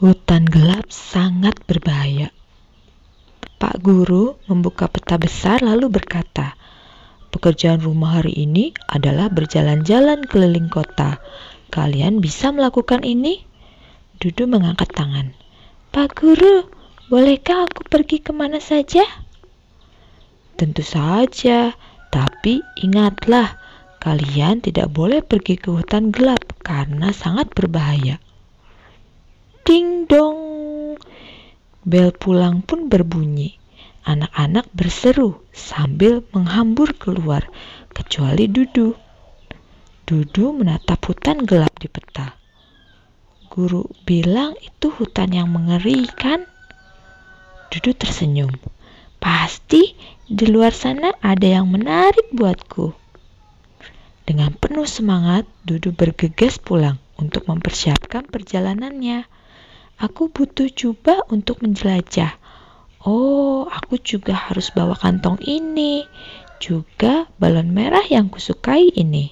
Hutan 0.00 0.48
gelap 0.48 0.88
sangat 0.88 1.60
berbahaya. 1.68 2.32
Pak 3.60 3.84
Guru 3.84 4.40
membuka 4.48 4.88
peta 4.88 5.20
besar 5.20 5.60
lalu 5.60 5.92
berkata, 5.92 6.56
"Pekerjaan 7.28 7.84
rumah 7.84 8.16
hari 8.16 8.32
ini 8.32 8.72
adalah 8.88 9.28
berjalan-jalan 9.28 10.24
keliling 10.24 10.72
kota. 10.72 11.20
Kalian 11.68 12.24
bisa 12.24 12.48
melakukan 12.48 13.04
ini?" 13.04 13.44
Dudu 14.16 14.48
mengangkat 14.48 14.88
tangan. 14.88 15.36
"Pak 15.92 16.16
Guru, 16.16 16.64
bolehkah 17.12 17.68
aku 17.68 17.84
pergi 17.84 18.24
ke 18.24 18.32
mana 18.32 18.56
saja?" 18.56 19.04
Tentu 20.56 20.80
saja, 20.80 21.76
tapi 22.08 22.64
ingatlah, 22.80 23.52
kalian 24.00 24.64
tidak 24.64 24.88
boleh 24.96 25.20
pergi 25.20 25.60
ke 25.60 25.68
hutan 25.68 26.08
gelap 26.08 26.40
karena 26.64 27.12
sangat 27.12 27.52
berbahaya. 27.52 28.16
Ding 29.70 30.10
dong. 30.10 30.98
Bel 31.86 32.10
pulang 32.10 32.58
pun 32.58 32.90
berbunyi. 32.90 33.54
Anak-anak 34.02 34.66
berseru 34.74 35.46
sambil 35.54 36.26
menghambur 36.34 36.90
keluar, 36.98 37.46
kecuali 37.94 38.50
Dudu. 38.50 38.98
Dudu 40.10 40.58
menatap 40.58 40.98
hutan 41.06 41.46
gelap 41.46 41.70
di 41.78 41.86
peta. 41.86 42.34
Guru 43.46 43.86
bilang 44.02 44.58
itu 44.58 44.90
hutan 44.90 45.30
yang 45.30 45.46
mengerikan. 45.54 46.50
Dudu 47.70 47.94
tersenyum. 47.94 48.50
Pasti 49.22 49.94
di 50.26 50.50
luar 50.50 50.74
sana 50.74 51.14
ada 51.22 51.46
yang 51.46 51.70
menarik 51.70 52.26
buatku. 52.34 52.90
Dengan 54.26 54.50
penuh 54.50 54.90
semangat, 54.90 55.46
Dudu 55.62 55.94
bergegas 55.94 56.58
pulang 56.58 56.98
untuk 57.22 57.46
mempersiapkan 57.46 58.26
perjalanannya. 58.26 59.38
Aku 60.00 60.32
butuh 60.32 60.72
jubah 60.72 61.28
untuk 61.28 61.60
menjelajah. 61.60 62.40
Oh, 63.04 63.68
aku 63.68 64.00
juga 64.00 64.32
harus 64.32 64.72
bawa 64.72 64.96
kantong 64.96 65.36
ini. 65.44 66.08
Juga 66.56 67.28
balon 67.36 67.68
merah 67.68 68.04
yang 68.08 68.32
kusukai 68.32 68.88
ini. 68.96 69.28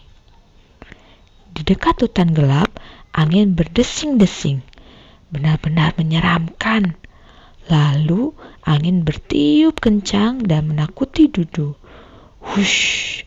Di 1.57 1.65
dekat 1.65 2.05
hutan 2.05 2.37
gelap, 2.37 2.69
angin 3.17 3.57
berdesing-desing. 3.57 4.61
Benar-benar 5.33 5.97
menyeramkan. 5.97 7.01
Lalu 7.73 8.37
angin 8.61 9.09
bertiup 9.09 9.81
kencang 9.81 10.45
dan 10.45 10.69
menakuti 10.69 11.33
Dudu. 11.33 11.81
Hush, 12.45 13.25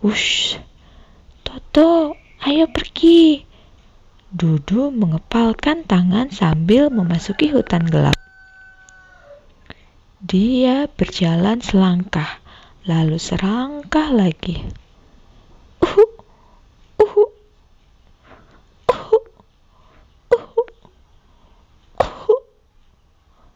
hush. 0.00 0.56
Toto, 1.44 2.16
ayo 2.44 2.64
pergi. 2.72 3.47
Dudu 4.28 4.92
mengepalkan 4.92 5.88
tangan 5.88 6.28
sambil 6.28 6.92
memasuki 6.92 7.48
hutan 7.48 7.88
gelap. 7.88 8.12
Dia 10.20 10.84
berjalan 10.84 11.64
selangkah, 11.64 12.36
lalu 12.84 13.16
serangkah 13.16 14.12
lagi. 14.12 14.68
Uhu. 15.80 17.24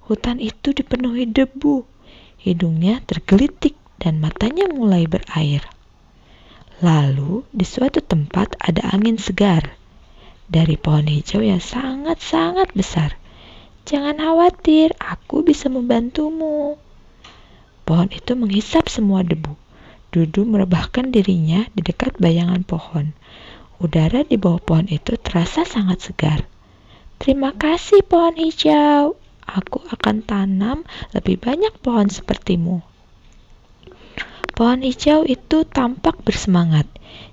Hutan 0.09 0.41
itu 0.41 0.73
dipenuhi 0.73 1.29
debu. 1.29 1.85
Hidungnya 2.41 3.05
tergelitik 3.05 3.77
dan 4.01 4.25
matanya 4.25 4.73
mulai 4.73 5.05
berair. 5.05 5.69
Lalu 6.81 7.45
di 7.53 7.69
suatu 7.69 8.01
tempat 8.01 8.57
ada 8.57 8.89
angin 8.89 9.21
segar 9.21 9.82
dari 10.53 10.77
pohon 10.77 11.09
hijau 11.09 11.41
yang 11.41 11.65
sangat-sangat 11.65 12.77
besar. 12.77 13.17
Jangan 13.89 14.21
khawatir, 14.21 14.93
aku 15.01 15.41
bisa 15.41 15.73
membantumu. 15.73 16.77
Pohon 17.89 18.13
itu 18.13 18.37
menghisap 18.37 18.93
semua 18.93 19.25
debu. 19.25 19.57
Dudu 20.13 20.45
merebahkan 20.45 21.09
dirinya 21.09 21.65
di 21.73 21.81
dekat 21.81 22.21
bayangan 22.21 22.69
pohon. 22.69 23.17
Udara 23.81 24.29
di 24.29 24.37
bawah 24.37 24.61
pohon 24.61 24.87
itu 24.93 25.17
terasa 25.17 25.65
sangat 25.65 26.05
segar. 26.05 26.45
Terima 27.17 27.57
kasih 27.57 28.05
pohon 28.05 28.37
hijau. 28.37 29.17
Aku 29.43 29.83
akan 29.89 30.23
tanam 30.23 30.85
lebih 31.17 31.41
banyak 31.41 31.75
pohon 31.81 32.13
sepertimu. 32.13 32.92
Pohon 34.53 34.85
hijau 34.85 35.25
itu 35.25 35.65
tampak 35.65 36.21
bersemangat. 36.29 36.85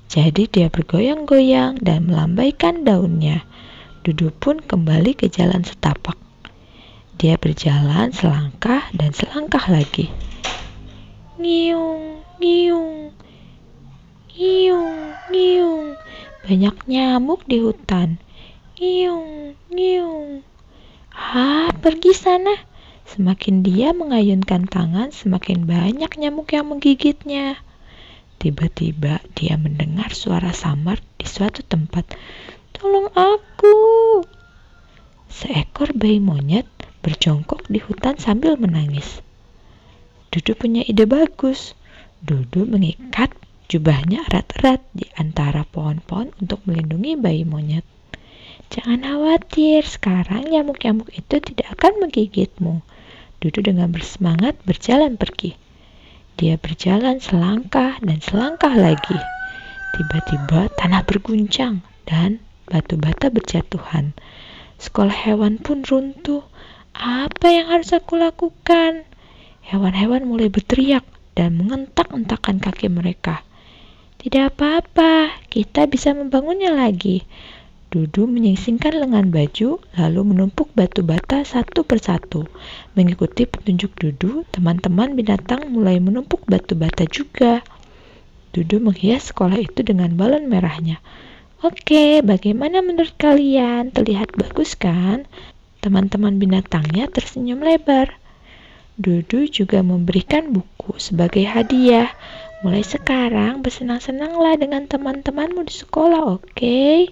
Jadi 0.08 0.48
dia 0.48 0.72
bergoyang-goyang 0.72 1.84
dan 1.84 2.08
melambaikan 2.08 2.88
daunnya. 2.88 3.44
Dudu 4.08 4.32
pun 4.32 4.64
kembali 4.64 5.20
ke 5.20 5.28
jalan 5.28 5.68
setapak. 5.68 6.16
Dia 7.20 7.36
berjalan 7.36 8.16
selangkah 8.16 8.88
dan 8.96 9.12
selangkah 9.12 9.68
lagi. 9.68 10.08
Ngiung, 11.36 12.24
ngiung, 12.40 13.12
ngiung, 14.32 14.96
ngiung. 15.28 15.88
Banyak 16.48 16.76
nyamuk 16.88 17.44
di 17.44 17.60
hutan. 17.60 18.24
Ngiung, 18.80 19.60
ngiung. 19.68 20.48
Ah, 21.12 21.68
pergi 21.84 22.16
sana. 22.16 22.69
Semakin 23.10 23.66
dia 23.66 23.90
mengayunkan 23.90 24.70
tangan, 24.70 25.10
semakin 25.10 25.66
banyak 25.66 26.14
nyamuk 26.14 26.54
yang 26.54 26.70
menggigitnya. 26.70 27.58
Tiba-tiba 28.38 29.18
dia 29.34 29.58
mendengar 29.58 30.14
suara 30.14 30.54
samar 30.54 31.02
di 31.18 31.26
suatu 31.26 31.66
tempat. 31.66 32.06
Tolong 32.70 33.10
aku! 33.18 33.78
Seekor 35.26 35.98
bayi 35.98 36.22
monyet 36.22 36.70
berjongkok 37.02 37.66
di 37.66 37.82
hutan 37.82 38.22
sambil 38.22 38.62
menangis. 38.62 39.26
Dudu 40.30 40.54
punya 40.54 40.86
ide 40.86 41.10
bagus. 41.10 41.74
Dudu 42.22 42.70
mengikat 42.70 43.34
jubahnya 43.74 44.22
erat-erat 44.30 44.86
di 44.94 45.10
antara 45.18 45.66
pohon-pohon 45.66 46.30
untuk 46.38 46.62
melindungi 46.70 47.18
bayi 47.18 47.42
monyet. 47.42 47.84
Jangan 48.70 49.02
khawatir, 49.02 49.82
sekarang 49.82 50.46
nyamuk-nyamuk 50.54 51.10
itu 51.18 51.42
tidak 51.42 51.74
akan 51.74 52.06
menggigitmu. 52.06 52.86
Dudu 53.40 53.64
dengan 53.64 53.88
bersemangat 53.88 54.60
berjalan 54.68 55.16
pergi. 55.16 55.56
Dia 56.36 56.60
berjalan 56.60 57.24
selangkah 57.24 57.96
dan 58.04 58.20
selangkah 58.20 58.76
lagi. 58.76 59.16
Tiba-tiba 59.96 60.68
tanah 60.76 61.08
berguncang 61.08 61.80
dan 62.04 62.44
batu 62.68 63.00
bata 63.00 63.32
berjatuhan. 63.32 64.12
Sekolah 64.76 65.16
hewan 65.16 65.56
pun 65.56 65.88
runtuh. 65.88 66.44
Apa 66.92 67.48
yang 67.48 67.72
harus 67.72 67.96
aku 67.96 68.20
lakukan? 68.20 69.08
Hewan-hewan 69.64 70.28
mulai 70.28 70.52
berteriak 70.52 71.08
dan 71.32 71.56
mengentak-entakan 71.56 72.60
kaki 72.60 72.92
mereka. 72.92 73.48
Tidak 74.20 74.52
apa-apa, 74.52 75.40
kita 75.48 75.88
bisa 75.88 76.12
membangunnya 76.12 76.76
lagi. 76.76 77.24
Dudu 77.90 78.30
menyingsingkan 78.30 79.02
lengan 79.02 79.34
baju, 79.34 79.82
lalu 79.98 80.22
menumpuk 80.22 80.70
batu 80.78 81.02
bata 81.02 81.42
satu 81.42 81.82
persatu. 81.82 82.46
Mengikuti 82.94 83.50
petunjuk 83.50 83.98
Dudu, 83.98 84.46
teman-teman 84.54 85.18
binatang 85.18 85.74
mulai 85.74 85.98
menumpuk 85.98 86.46
batu 86.46 86.78
bata 86.78 87.10
juga. 87.10 87.66
Dudu 88.54 88.78
menghias 88.78 89.34
sekolah 89.34 89.58
itu 89.58 89.82
dengan 89.82 90.14
balon 90.14 90.46
merahnya. 90.54 91.02
Oke, 91.66 92.22
bagaimana 92.22 92.86
menurut 92.86 93.18
kalian? 93.18 93.90
Terlihat 93.90 94.38
bagus 94.38 94.78
kan? 94.78 95.26
Teman-teman 95.82 96.38
binatangnya 96.38 97.10
tersenyum 97.10 97.66
lebar. 97.66 98.14
Dudu 99.02 99.50
juga 99.50 99.82
memberikan 99.82 100.54
buku 100.54 101.02
sebagai 101.02 101.42
hadiah. 101.42 102.14
Mulai 102.62 102.86
sekarang 102.86 103.66
bersenang-senanglah 103.66 104.62
dengan 104.62 104.86
teman-temanmu 104.86 105.66
di 105.66 105.74
sekolah, 105.74 106.38
oke? 106.38 106.54
Okay? 106.54 107.10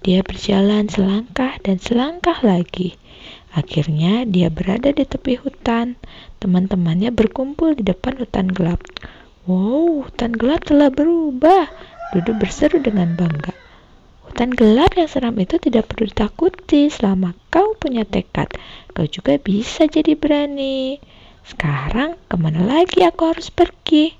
Dia 0.00 0.24
berjalan 0.24 0.88
selangkah 0.88 1.60
dan 1.60 1.76
selangkah 1.76 2.40
lagi. 2.40 2.96
Akhirnya 3.52 4.24
dia 4.24 4.48
berada 4.48 4.96
di 4.96 5.04
tepi 5.04 5.36
hutan. 5.36 6.00
Teman-temannya 6.40 7.12
berkumpul 7.12 7.76
di 7.76 7.84
depan 7.84 8.16
hutan 8.16 8.48
gelap. 8.48 8.80
Wow, 9.44 10.08
hutan 10.08 10.32
gelap 10.32 10.64
telah 10.64 10.88
berubah. 10.88 11.68
Dudu 12.16 12.32
berseru 12.32 12.80
dengan 12.80 13.12
bangga. 13.12 13.52
Hutan 14.24 14.56
gelap 14.56 14.96
yang 14.96 15.10
seram 15.10 15.36
itu 15.36 15.60
tidak 15.60 15.92
perlu 15.92 16.08
ditakuti 16.08 16.88
selama 16.88 17.36
kau 17.52 17.76
punya 17.76 18.08
tekad. 18.08 18.48
Kau 18.96 19.04
juga 19.04 19.36
bisa 19.36 19.84
jadi 19.84 20.16
berani. 20.16 20.96
Sekarang 21.44 22.16
ke 22.24 22.40
mana 22.40 22.64
lagi 22.64 23.04
aku 23.04 23.36
harus 23.36 23.52
pergi? 23.52 24.19